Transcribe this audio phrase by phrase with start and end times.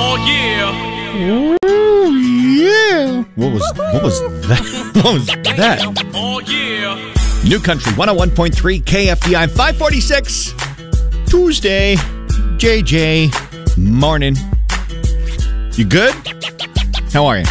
[0.00, 1.58] Oh yeah.
[1.64, 3.24] Oh yeah.
[3.34, 4.92] What was what was that?
[5.02, 5.80] What was that?
[6.14, 6.94] Oh yeah.
[7.44, 10.54] New Country 101.3 KFDI 546
[11.28, 11.96] Tuesday.
[12.58, 14.36] JJ morning.
[15.72, 16.14] You good?
[17.12, 17.44] How are you?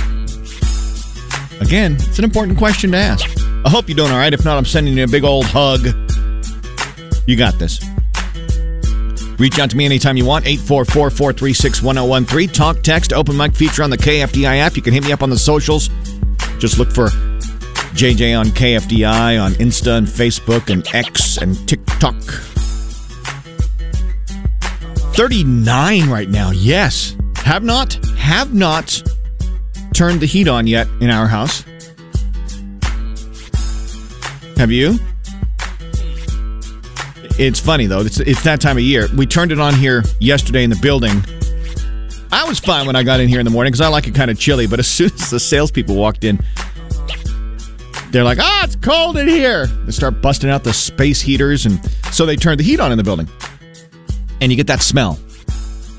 [1.59, 3.25] Again, it's an important question to ask.
[3.66, 4.34] I hope you're doing all right.
[4.34, 5.86] If not, I'm sending you a big old hug.
[7.27, 7.82] You got this.
[9.38, 10.46] Reach out to me anytime you want.
[10.46, 12.50] 844 436 1013.
[12.50, 14.76] Talk, text, open mic feature on the KFDI app.
[14.76, 15.90] You can hit me up on the socials.
[16.59, 17.09] Just look for
[17.98, 22.16] JJ on KFDI on Insta and Facebook and X and TikTok.
[25.16, 26.52] 39 right now.
[26.52, 27.16] Yes.
[27.38, 29.02] Have not, have not
[29.94, 31.64] turned the heat on yet in our house.
[34.58, 35.00] Have you?
[37.40, 38.02] It's funny though.
[38.02, 39.08] It's it's that time of year.
[39.16, 41.23] We turned it on here yesterday in the building.
[42.32, 44.16] I was fine when I got in here in the morning because I like it
[44.16, 44.66] kind of chilly.
[44.68, 46.39] But as soon as the salespeople walked in,
[48.11, 51.80] they're like, "Ah, it's cold in here." They start busting out the space heaters, and
[52.11, 53.30] so they turned the heat on in the building,
[54.42, 55.20] and you get that smell.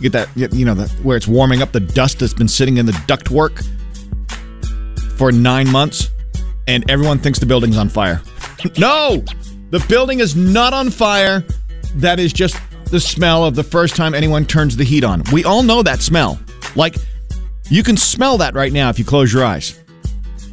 [0.00, 2.76] You get that, you know, the, where it's warming up the dust that's been sitting
[2.76, 3.64] in the ductwork
[5.16, 6.08] for nine months,
[6.66, 8.22] and everyone thinks the building's on fire.
[8.78, 9.24] no,
[9.70, 11.44] the building is not on fire.
[11.96, 15.22] That is just the smell of the first time anyone turns the heat on.
[15.32, 16.38] We all know that smell.
[16.74, 16.96] Like,
[17.70, 19.78] you can smell that right now if you close your eyes.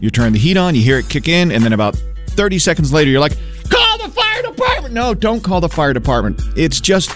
[0.02, 1.96] You turn the heat on, you hear it kick in, and then about
[2.28, 3.38] 30 seconds later, you're like,
[3.70, 4.94] call the fire department.
[4.94, 6.42] No, don't call the fire department.
[6.58, 7.16] It's just,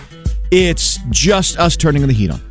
[0.51, 2.41] it's just us turning the heat on.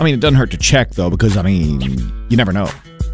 [0.00, 1.80] I mean, it doesn't hurt to check though, because I mean,
[2.28, 2.68] you never know.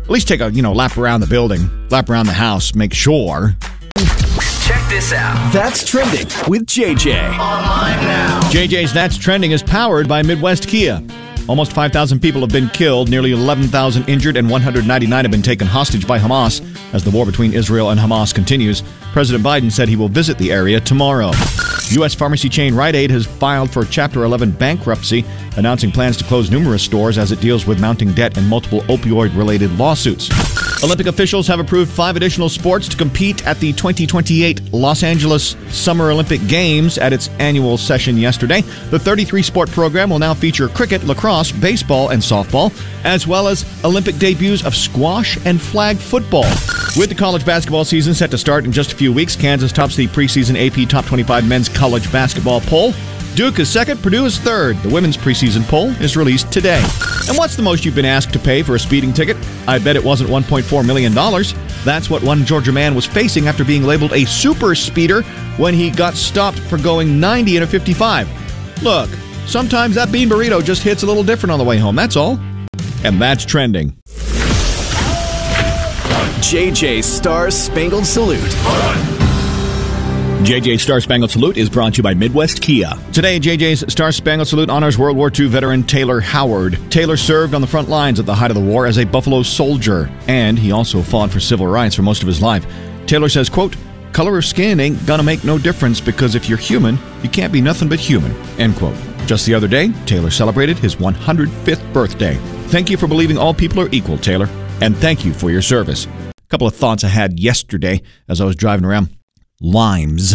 [0.06, 2.94] At least take a you know lap around the building, lap around the house, make
[2.94, 3.56] sure.
[3.96, 5.52] Check this out.
[5.52, 7.30] That's trending with JJ.
[7.32, 8.40] Online now.
[8.52, 11.02] JJ's That's Trending is powered by Midwest Kia.
[11.48, 16.06] Almost 5,000 people have been killed, nearly 11,000 injured, and 199 have been taken hostage
[16.06, 16.60] by Hamas
[16.92, 18.82] as the war between Israel and Hamas continues.
[19.12, 21.30] President Biden said he will visit the area tomorrow.
[21.90, 22.14] U.S.
[22.14, 25.24] pharmacy chain Rite Aid has filed for Chapter 11 bankruptcy,
[25.56, 29.36] announcing plans to close numerous stores as it deals with mounting debt and multiple opioid
[29.36, 30.30] related lawsuits.
[30.82, 36.10] Olympic officials have approved five additional sports to compete at the 2028 Los Angeles Summer
[36.10, 38.60] Olympic Games at its annual session yesterday.
[38.90, 42.72] The 33 sport program will now feature cricket, lacrosse, baseball, and softball,
[43.04, 46.44] as well as Olympic debuts of squash and flag football.
[46.96, 49.96] With the college basketball season set to start in just a few weeks, Kansas tops
[49.96, 52.92] the preseason AP Top 25 men's college basketball poll.
[53.36, 54.78] Duke is second, Purdue is third.
[54.78, 56.82] The women's preseason poll is released today.
[57.28, 59.36] And what's the most you've been asked to pay for a speeding ticket?
[59.68, 61.12] I bet it wasn't $1.4 million.
[61.84, 65.20] That's what one Georgia man was facing after being labeled a super speeder
[65.58, 68.82] when he got stopped for going 90 in a 55.
[68.82, 69.10] Look,
[69.44, 72.40] sometimes that bean burrito just hits a little different on the way home, that's all.
[73.04, 73.90] And that's trending.
[76.40, 79.15] JJ Star Spangled Salute.
[80.44, 82.92] JJ Star Spangled Salute is brought to you by Midwest Kia.
[83.12, 86.78] Today, JJ's Star Spangled Salute honors World War II veteran Taylor Howard.
[86.90, 89.42] Taylor served on the front lines at the height of the war as a Buffalo
[89.42, 92.64] soldier, and he also fought for civil rights for most of his life.
[93.06, 93.74] Taylor says, quote,
[94.12, 97.62] Color of skin ain't gonna make no difference because if you're human, you can't be
[97.62, 98.32] nothing but human.
[98.60, 98.96] End quote.
[99.26, 102.36] Just the other day, Taylor celebrated his 105th birthday.
[102.68, 104.48] Thank you for believing all people are equal, Taylor,
[104.80, 106.06] and thank you for your service.
[106.28, 109.15] A couple of thoughts I had yesterday as I was driving around.
[109.60, 110.34] Limes.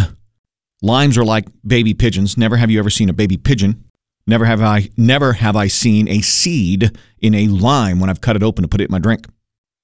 [0.82, 2.38] Limes are like baby pigeons.
[2.38, 3.84] Never have you ever seen a baby pigeon.
[4.28, 8.36] Never have I never have I seen a seed in a lime when I've cut
[8.36, 9.28] it open to put it in my drink.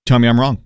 [0.05, 0.59] Tell me I'm wrong.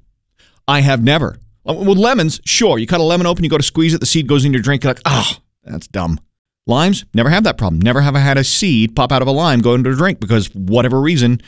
[0.68, 1.38] I have never.
[1.66, 2.78] Oh, With lemons, sure.
[2.80, 4.62] You cut a lemon open, you go to squeeze it, the seed goes in your
[4.62, 4.84] drink.
[4.84, 6.20] You're like, oh, that's dumb.
[6.68, 7.82] Limes, never have that problem.
[7.82, 10.20] Never have I had a seed pop out of a lime go into a drink
[10.20, 11.42] because whatever reason,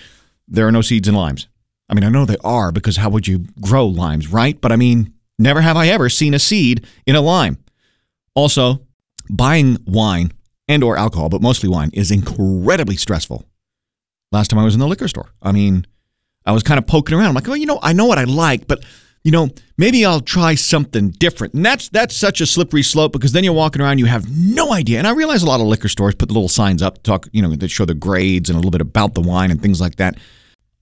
[0.47, 1.47] there are no seeds in limes.
[1.89, 4.59] I mean, I know they are because how would you grow limes, right?
[4.59, 7.57] But I mean, never have I ever seen a seed in a lime.
[8.35, 8.85] Also,
[9.29, 10.31] buying wine
[10.67, 13.45] and or alcohol, but mostly wine, is incredibly stressful.
[14.31, 15.85] Last time I was in the liquor store, I mean,
[16.45, 17.27] I was kind of poking around.
[17.27, 18.83] I'm like, well, you know, I know what I like, but
[19.23, 21.53] you know, maybe I'll try something different.
[21.53, 24.73] And that's that's such a slippery slope because then you're walking around, you have no
[24.73, 24.97] idea.
[24.97, 27.41] And I realize a lot of liquor stores put the little signs up, talk, you
[27.41, 29.95] know, that show the grades and a little bit about the wine and things like
[29.95, 30.17] that.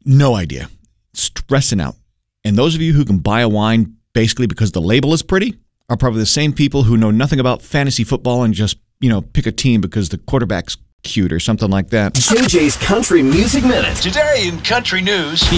[0.06, 0.70] No idea.
[1.14, 1.96] Stressing out.
[2.44, 5.58] And those of you who can buy a wine basically because the label is pretty
[5.90, 9.22] are probably the same people who know nothing about fantasy football and just, you know,
[9.22, 12.14] pick a team because the quarterback's cute or something like that.
[12.14, 13.98] JJ's Country Music Minute.
[13.98, 15.44] Today in country news.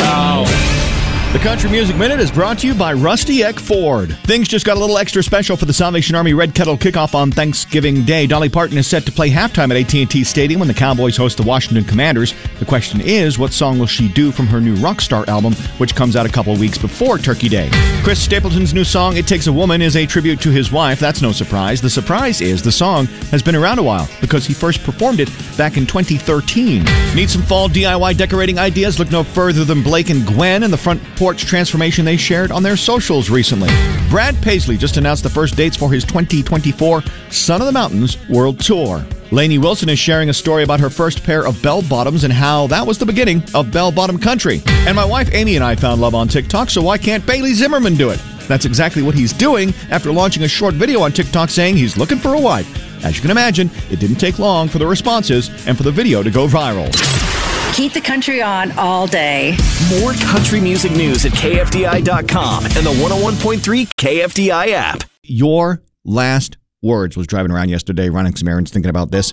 [0.00, 0.97] Oh.
[1.30, 4.16] The Country Music Minute is brought to you by Rusty Eck Ford.
[4.22, 7.30] Things just got a little extra special for the Salvation Army Red Kettle kickoff on
[7.30, 8.26] Thanksgiving Day.
[8.26, 11.42] Dolly Parton is set to play halftime at AT&T Stadium when the Cowboys host the
[11.42, 12.32] Washington Commanders.
[12.60, 16.16] The question is, what song will she do from her new Rockstar album, which comes
[16.16, 17.68] out a couple weeks before Turkey Day?
[18.02, 20.98] Chris Stapleton's new song, It Takes a Woman, is a tribute to his wife.
[20.98, 21.82] That's no surprise.
[21.82, 25.28] The surprise is the song has been around a while because he first performed it
[25.58, 26.84] back in 2013.
[27.14, 28.98] Need some fall DIY decorating ideas?
[28.98, 32.62] Look no further than Blake and Gwen in the front porch transformation they shared on
[32.62, 33.68] their socials recently.
[34.08, 38.60] Brad Paisley just announced the first dates for his 2024 Son of the Mountains World
[38.60, 39.04] Tour.
[39.32, 42.68] Lainey Wilson is sharing a story about her first pair of bell bottoms and how
[42.68, 44.62] that was the beginning of bell bottom country.
[44.86, 47.96] And my wife Amy and I found love on TikTok, so why can't Bailey Zimmerman
[47.96, 48.22] do it?
[48.46, 52.18] That's exactly what he's doing after launching a short video on TikTok saying he's looking
[52.18, 53.04] for a wife.
[53.04, 56.22] As you can imagine, it didn't take long for the responses and for the video
[56.22, 57.37] to go viral.
[57.78, 59.56] Keep the country on all day.
[60.00, 65.04] More country music news at KFDI.com and the 101.3 KFDI app.
[65.22, 69.32] Your last words was driving around yesterday, running some errands, thinking about this.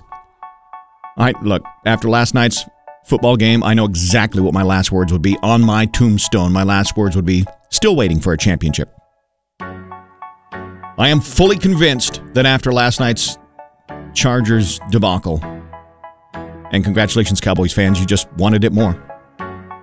[1.17, 2.63] All right, look, after last night's
[3.07, 6.53] football game, I know exactly what my last words would be on my tombstone.
[6.53, 8.95] My last words would be still waiting for a championship.
[9.59, 13.39] I am fully convinced that after last night's
[14.13, 15.41] Chargers debacle,
[16.75, 19.01] and congratulations, Cowboys fans, you just wanted it more.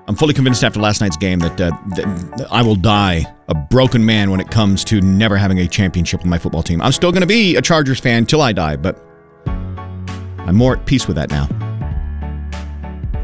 [0.06, 4.04] I'm fully convinced after last night's game that, uh, that I will die a broken
[4.04, 6.82] man when it comes to never having a championship with my football team.
[6.82, 9.02] I'm still going to be a Chargers fan till I die, but
[9.46, 11.48] I'm more at peace with that now.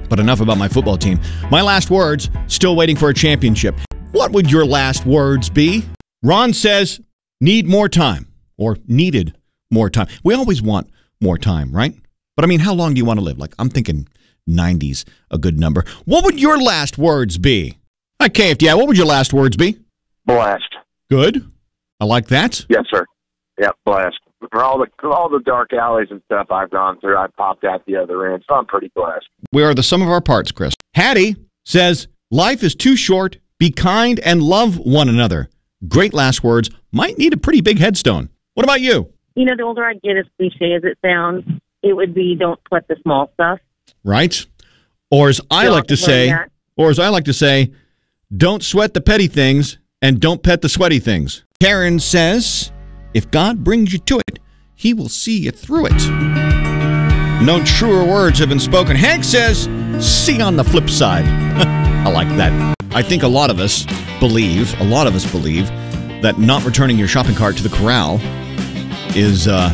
[0.09, 1.21] But enough about my football team.
[1.51, 3.79] My last words still waiting for a championship.
[4.13, 5.85] What would your last words be?
[6.23, 7.01] Ron says,
[7.41, 9.37] need more time or needed
[9.71, 10.07] more time.
[10.25, 10.89] We always want
[11.21, 11.95] more time, right?
[12.39, 13.37] But I mean, how long do you want to live?
[13.37, 14.07] Like, I'm thinking
[14.49, 15.85] 90's a good number.
[16.05, 17.79] What would your last words be?
[18.23, 18.77] Hi, KFDI.
[18.77, 19.77] What would your last words be?
[20.25, 20.77] Blessed.
[21.11, 21.51] Good.
[21.99, 22.65] I like that.
[22.69, 23.05] Yes, sir.
[23.59, 24.21] Yep, blessed.
[24.53, 27.85] For all the all the dark alleys and stuff I've gone through, I popped out
[27.87, 29.27] the other end, so I'm pretty blessed.
[29.51, 30.75] We are the sum of our parts, Chris.
[30.95, 33.39] Hattie says, Life is too short.
[33.59, 35.51] Be kind and love one another.
[35.89, 36.71] Great last words.
[36.93, 38.29] Might need a pretty big headstone.
[38.55, 39.13] What about you?
[39.35, 41.43] You know, the older I get, as cliche as it sounds,
[41.83, 43.59] it would be don't sweat the small stuff.
[44.05, 44.45] Right?
[45.11, 46.51] Or as I Yeah, like to say, that.
[46.77, 47.73] or as I like to say,
[48.37, 51.45] don't sweat the petty things and don't pet the sweaty things.
[51.61, 52.71] Karen says,
[53.15, 54.39] if God brings you to it,
[54.75, 56.09] he will see you through it.
[57.43, 58.97] No truer words have been spoken.
[58.97, 59.69] Hank says,
[60.05, 61.25] see on the flip side.
[62.07, 62.75] I like that.
[62.93, 63.87] I think a lot of us
[64.21, 65.69] believe, a lot of us believe,
[66.23, 68.19] that not returning your shopping cart to the corral
[69.17, 69.71] is uh,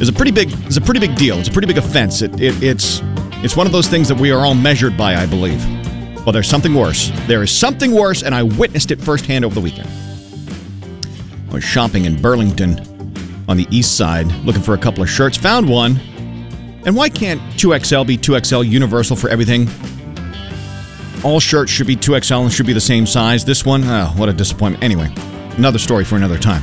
[0.00, 1.38] is a pretty big is a pretty big deal.
[1.38, 2.22] It's a pretty big offense.
[2.22, 3.00] It, it, it's
[3.44, 5.64] it's one of those things that we are all measured by, I believe.
[6.24, 7.10] Well, there's something worse.
[7.26, 9.88] There is something worse, and I witnessed it firsthand over the weekend.
[11.50, 12.80] I was shopping in Burlington
[13.46, 15.36] on the east side, looking for a couple of shirts.
[15.36, 16.00] Found one.
[16.86, 19.68] And why can't 2XL be 2XL universal for everything?
[21.22, 23.44] All shirts should be 2XL and should be the same size.
[23.44, 24.82] This one, oh, what a disappointment.
[24.82, 25.10] Anyway,
[25.56, 26.62] another story for another time.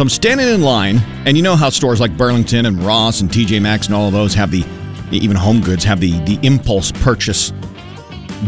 [0.00, 3.28] So I'm standing in line, and you know how stores like Burlington and Ross and
[3.28, 4.64] TJ Maxx and all of those have the,
[5.12, 7.52] even Home Goods have the, the impulse purchase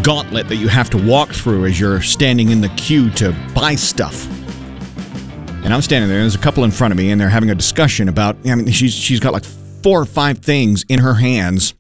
[0.02, 3.74] gauntlet that you have to walk through as you're standing in the queue to buy
[3.74, 4.26] stuff.
[5.62, 7.50] And I'm standing there, and there's a couple in front of me, and they're having
[7.50, 11.12] a discussion about, I mean, she's, she's got like four or five things in her
[11.12, 11.74] hands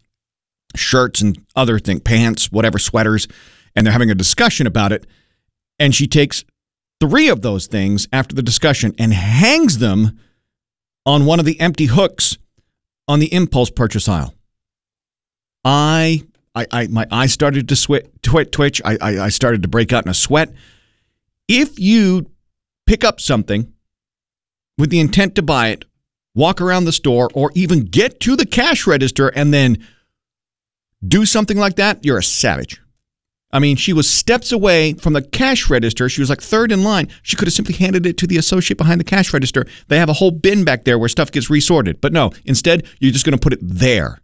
[0.76, 3.26] shirts and other things, pants, whatever, sweaters,
[3.74, 5.06] and they're having a discussion about it.
[5.78, 6.44] And she takes
[7.02, 10.20] three of those things after the discussion and hangs them
[11.04, 12.38] on one of the empty hooks
[13.08, 14.32] on the impulse purchase aisle.
[15.64, 16.22] I,
[16.54, 18.80] I, I my eyes started to sweat, twit, twitch.
[18.84, 20.52] I, I, I started to break out in a sweat.
[21.48, 22.30] If you
[22.86, 23.72] pick up something
[24.78, 25.84] with the intent to buy it,
[26.36, 29.84] walk around the store, or even get to the cash register and then
[31.04, 32.80] do something like that, you're a savage.
[33.52, 36.08] I mean, she was steps away from the cash register.
[36.08, 37.08] She was like third in line.
[37.22, 39.66] She could have simply handed it to the associate behind the cash register.
[39.88, 42.00] They have a whole bin back there where stuff gets resorted.
[42.00, 44.20] But no, instead, you're just going to put it there.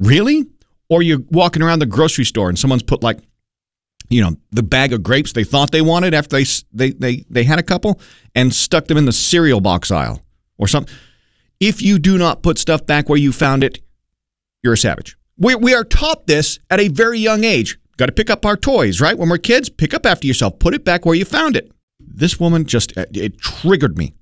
[0.00, 0.46] Really?
[0.88, 3.18] Or you're walking around the grocery store and someone's put like,
[4.08, 7.44] you know, the bag of grapes they thought they wanted after they they they they
[7.44, 8.00] had a couple
[8.34, 10.22] and stuck them in the cereal box aisle
[10.58, 10.94] or something.
[11.58, 13.80] If you do not put stuff back where you found it,
[14.62, 15.16] you're a savage.
[15.38, 17.78] We, we are taught this at a very young age.
[17.96, 19.16] Got to pick up our toys, right?
[19.16, 20.58] When we're kids, pick up after yourself.
[20.58, 21.72] Put it back where you found it.
[21.98, 24.14] This woman just, uh, it triggered me.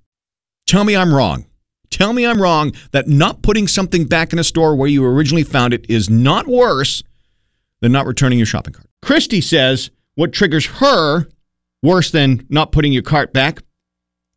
[0.66, 1.46] Tell me I'm wrong.
[1.90, 5.44] Tell me I'm wrong that not putting something back in a store where you originally
[5.44, 7.02] found it is not worse
[7.80, 8.88] than not returning your shopping cart.
[9.02, 11.28] Christy says, what triggers her
[11.82, 13.62] worse than not putting your cart back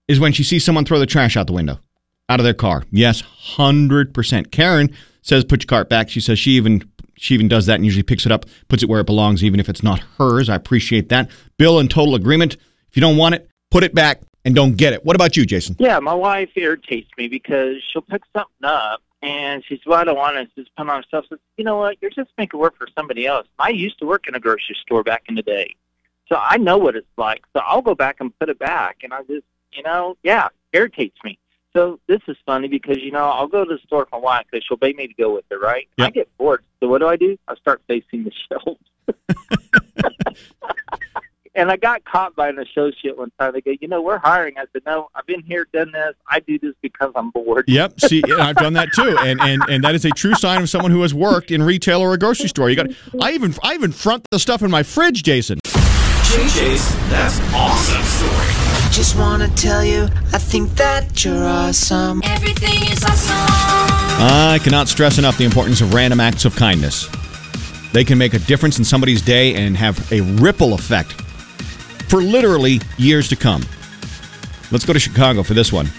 [0.07, 1.79] is when she sees someone throw the trash out the window,
[2.29, 2.83] out of their car.
[2.91, 3.23] Yes,
[3.55, 4.51] 100%.
[4.51, 6.09] Karen says put your cart back.
[6.09, 8.89] She says she even she even does that and usually picks it up, puts it
[8.89, 10.49] where it belongs even if it's not hers.
[10.49, 11.29] I appreciate that.
[11.57, 12.55] Bill in total agreement.
[12.89, 15.03] If you don't want it, put it back and don't get it.
[15.03, 15.75] What about you, Jason?
[15.79, 20.03] Yeah, my wife irritates me because she'll pick something up and she says, "Well, I
[20.03, 21.25] don't want it." Just put on herself.
[21.27, 21.97] Says, "You know what?
[22.01, 25.03] You're just making work for somebody else." I used to work in a grocery store
[25.03, 25.75] back in the day,
[26.29, 27.43] so I know what it's like.
[27.53, 31.17] So I'll go back and put it back, and I just, you know, yeah, irritates
[31.23, 31.39] me.
[31.77, 34.47] So this is funny because you know I'll go to the store with my wife
[34.49, 35.87] because she'll beg me to go with her, right?
[35.99, 36.63] I get bored.
[36.79, 37.37] So what do I do?
[37.47, 38.81] I start facing the shelves.
[41.57, 43.51] And I got caught by an associate one time.
[43.51, 44.59] They go, you know, we're hiring.
[44.59, 46.13] I said, no, I've been here, done this.
[46.29, 47.65] I do this because I'm bored.
[47.67, 47.99] Yep.
[48.01, 50.91] See, I've done that too, and and and that is a true sign of someone
[50.91, 52.69] who has worked in retail or a grocery store.
[52.69, 52.91] You got.
[53.19, 55.57] I even I even front the stuff in my fridge, Jason.
[56.37, 58.91] JJ's That's Awesome Story.
[58.91, 60.03] Just wanna tell you,
[60.33, 62.21] I think that you're awesome.
[62.23, 63.35] Everything is awesome.
[64.21, 67.09] I cannot stress enough the importance of random acts of kindness.
[67.91, 71.13] They can make a difference in somebody's day and have a ripple effect
[72.07, 73.63] for literally years to come.
[74.71, 75.89] Let's go to Chicago for this one.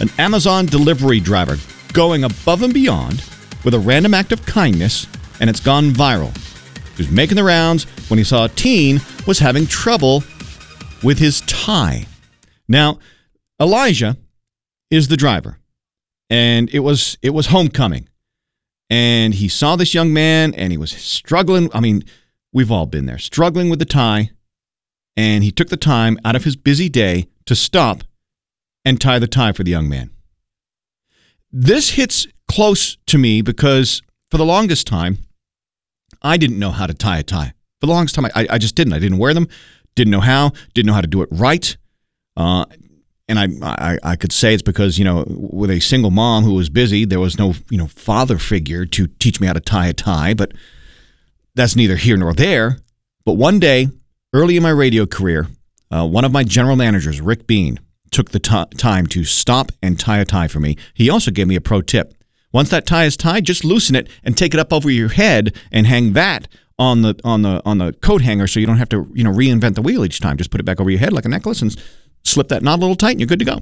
[0.00, 1.56] An Amazon delivery driver
[1.92, 3.22] going above and beyond
[3.64, 5.06] with a random act of kindness,
[5.38, 6.34] and it's gone viral.
[6.98, 10.24] He was making the rounds when he saw a teen was having trouble
[11.04, 12.06] with his tie.
[12.66, 12.98] Now,
[13.60, 14.16] Elijah
[14.90, 15.60] is the driver
[16.28, 18.08] and it was it was homecoming.
[18.90, 21.70] And he saw this young man and he was struggling.
[21.72, 22.02] I mean
[22.52, 24.30] we've all been there struggling with the tie.
[25.16, 28.02] And he took the time out of his busy day to stop
[28.84, 30.10] and tie the tie for the young man.
[31.52, 34.02] This hits close to me because
[34.32, 35.18] for the longest time
[36.22, 38.74] i didn't know how to tie a tie for the longest time i, I just
[38.74, 39.48] didn't i didn't wear them
[39.94, 41.76] didn't know how didn't know how to do it right
[42.36, 42.64] uh,
[43.28, 46.54] and I, I I could say it's because you know with a single mom who
[46.54, 49.88] was busy, there was no you know father figure to teach me how to tie
[49.88, 50.34] a tie.
[50.34, 50.52] But
[51.54, 52.78] that's neither here nor there.
[53.24, 53.88] But one day,
[54.32, 55.48] early in my radio career,
[55.90, 59.98] uh, one of my general managers, Rick Bean, took the ti time to stop and
[59.98, 60.76] tie a tie for me.
[60.94, 62.14] He also gave me a pro tip.
[62.52, 65.54] Once that tie is tied, just loosen it and take it up over your head
[65.70, 68.88] and hang that on the on the on the coat hanger so you don't have
[68.88, 70.36] to you know reinvent the wheel each time.
[70.36, 71.76] Just put it back over your head like a necklace and
[72.24, 73.60] slip that knot a little tight and you're good to go.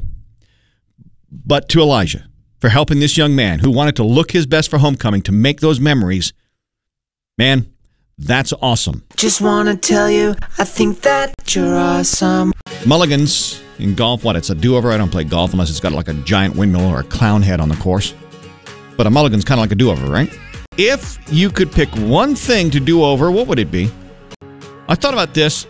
[1.31, 2.29] But to Elijah
[2.61, 5.61] for helping this young man who wanted to look his best for homecoming to make
[5.61, 6.33] those memories,
[7.37, 7.73] man,
[8.19, 9.05] that's awesome.
[9.17, 12.53] Just wanna tell you, I think that you're awesome.
[12.87, 14.37] Mulligans in golf, what?
[14.37, 14.91] It's a do over.
[14.91, 17.61] I don't play golf unless it's got like a giant windmill or a clown head
[17.61, 18.15] on the course.
[18.97, 20.33] But a mulligan's kind of like a do over, right?
[20.79, 23.91] If you could pick one thing to do over, what would it be?
[24.89, 25.67] I thought about this,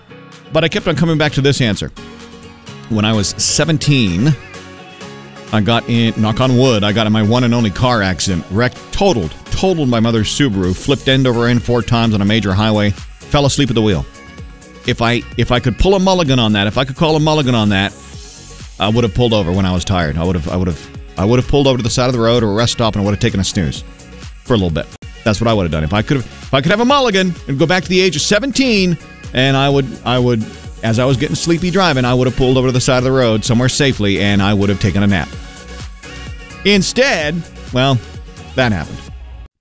[0.52, 1.88] but I kept on coming back to this answer.
[2.88, 4.35] When I was 17,
[5.52, 8.45] I got in, knock on wood, I got in my one and only car accident.
[8.50, 12.52] Wrecked, totaled, totaled my mother's Subaru, flipped end over end four times on a major
[12.52, 14.04] highway, fell asleep at the wheel.
[14.87, 17.21] If I if I could pull a mulligan on that, if I could call a
[17.21, 17.92] mulligan on that,
[18.78, 20.16] I would have pulled over when I was tired.
[20.16, 22.12] I would have I would have I would have pulled over to the side of
[22.12, 23.82] the road or a rest stop and I would have taken a snooze
[24.44, 24.87] for a little bit.
[25.25, 25.85] That's what I would have done.
[25.85, 28.00] If I could have if I could have a mulligan and go back to the
[28.00, 28.96] age of 17
[29.35, 30.44] and I would I would
[30.82, 33.04] as I was getting sleepy driving, I would have pulled over to the side of
[33.04, 35.28] the road somewhere safely and I would have taken a nap.
[36.64, 37.42] Instead,
[37.73, 37.99] well,
[38.54, 38.99] that happened.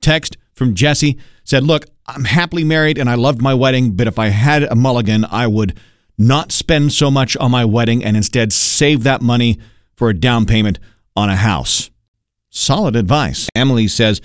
[0.02, 4.20] Text from Jesse said, Look, I'm happily married and I loved my wedding, but if
[4.20, 5.78] I had a mulligan, I would
[6.18, 9.60] not spend so much on my wedding and instead save that money
[9.96, 10.80] for a down payment
[11.16, 11.90] on a house.
[12.50, 13.50] Solid advice.
[13.56, 14.22] Emily says,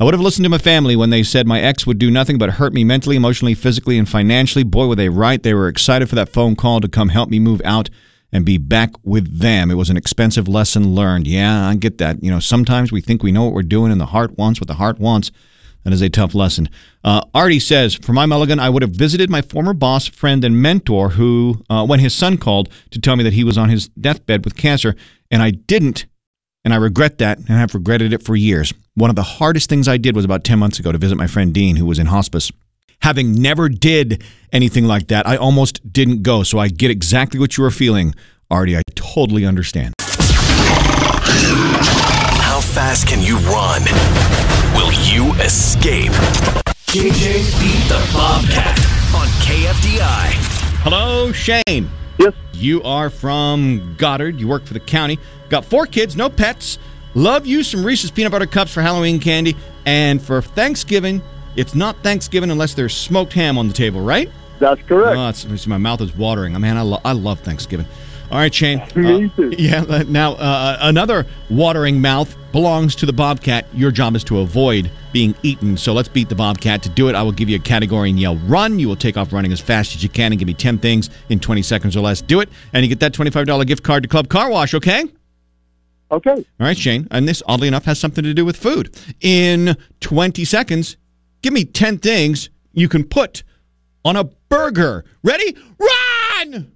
[0.00, 2.38] I would have listened to my family when they said my ex would do nothing
[2.38, 4.64] but hurt me mentally, emotionally, physically, and financially.
[4.64, 5.42] Boy, were they right.
[5.42, 7.90] They were excited for that phone call to come help me move out
[8.32, 9.70] and be back with them.
[9.70, 11.28] It was an expensive lesson learned.
[11.28, 12.22] Yeah, I get that.
[12.22, 14.66] You know, sometimes we think we know what we're doing and the heart wants what
[14.66, 15.30] the heart wants.
[15.84, 16.70] That is a tough lesson.
[17.04, 20.60] Uh, Artie says, For my mulligan, I would have visited my former boss, friend, and
[20.60, 23.88] mentor who, uh, when his son called to tell me that he was on his
[23.88, 24.96] deathbed with cancer,
[25.30, 26.06] and I didn't.
[26.64, 28.72] And I regret that, and I've regretted it for years.
[28.94, 31.26] One of the hardest things I did was about 10 months ago to visit my
[31.26, 32.50] friend Dean, who was in hospice.
[33.02, 36.42] Having never did anything like that, I almost didn't go.
[36.42, 38.14] So I get exactly what you are feeling,
[38.50, 38.78] Artie.
[38.78, 39.94] I totally understand.
[42.40, 43.82] How fast can you run?
[44.74, 46.12] Will you escape?
[46.86, 48.78] JJ's Beat the Bobcat
[49.14, 50.32] on KFDI.
[50.82, 51.90] Hello, Shane.
[52.18, 52.32] Yes.
[52.54, 54.38] You are from Goddard.
[54.38, 55.18] You work for the county.
[55.48, 56.78] Got four kids, no pets.
[57.14, 59.56] Love you some Reese's peanut butter cups for Halloween candy.
[59.86, 61.22] And for Thanksgiving,
[61.56, 64.30] it's not Thanksgiving unless there's smoked ham on the table, right?
[64.58, 65.16] That's correct.
[65.16, 66.54] Oh, it's, my mouth is watering.
[66.54, 67.86] I mean, I, lo- I love Thanksgiving.
[68.30, 68.80] All right, Shane.
[68.96, 69.28] Uh.
[69.50, 70.02] Yeah.
[70.08, 73.66] Now, uh, another watering mouth belongs to the Bobcat.
[73.74, 75.76] Your job is to avoid being eaten.
[75.76, 76.84] So let's beat the Bobcat.
[76.84, 78.78] To do it, I will give you a category and yell run.
[78.78, 81.10] You will take off running as fast as you can and give me 10 things
[81.30, 82.22] in 20 seconds or less.
[82.22, 85.02] Do it, and you get that $25 gift card to Club Car Wash, okay?
[86.12, 86.30] Okay.
[86.30, 87.08] All right, Shane.
[87.10, 88.94] And this, oddly enough, has something to do with food.
[89.20, 90.96] In 20 seconds,
[91.42, 93.42] give me 10 things you can put
[94.04, 95.04] on a burger.
[95.24, 95.56] Ready?
[95.80, 96.72] Run!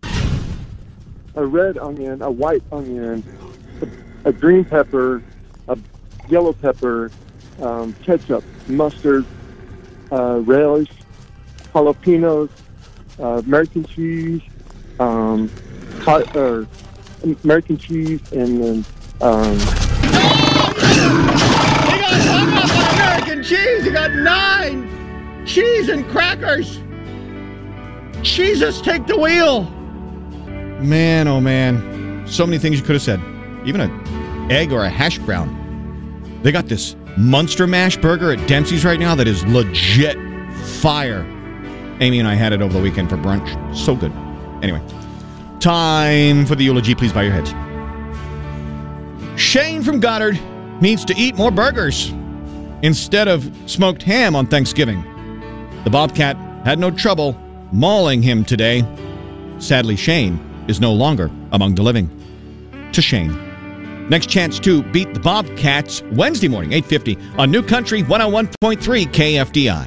[1.37, 3.23] A red onion, a white onion,
[4.25, 5.23] a, a green pepper,
[5.68, 5.78] a
[6.28, 7.10] yellow pepper,
[7.60, 9.25] um, ketchup, mustard,
[10.10, 10.90] uh, relish,
[11.75, 12.50] jalapenos,
[13.20, 14.42] uh, American cheese,
[15.00, 15.50] um,
[16.00, 16.64] hot, uh,
[17.44, 18.84] American cheese, and then
[19.20, 19.64] um, You
[22.00, 23.84] got hung up American cheese.
[23.84, 26.80] You got nine cheese and crackers.
[28.22, 29.64] Jesus, take the wheel.
[30.80, 32.25] Man, oh man.
[32.28, 33.20] So many things you could have said.
[33.64, 35.57] Even an egg or a hash brown.
[36.42, 40.16] They got this Munster Mash burger at Dempsey's right now that is legit
[40.80, 41.23] fire.
[42.00, 43.76] Amy and I had it over the weekend for brunch.
[43.76, 44.12] So good.
[44.62, 44.80] Anyway,
[45.61, 46.95] time for the eulogy.
[46.95, 47.52] Please bow your heads.
[49.40, 50.38] Shane from Goddard
[50.80, 52.12] needs to eat more burgers
[52.83, 55.02] instead of smoked ham on Thanksgiving.
[55.85, 57.33] The Bobcat had no trouble
[57.73, 58.85] mauling him today.
[59.59, 62.11] Sadly, Shane is no longer among the living.
[62.92, 63.47] To Shane.
[64.08, 69.86] Next chance to beat the Bobcats Wednesday morning, 850 on New Country 101.3 KFDI.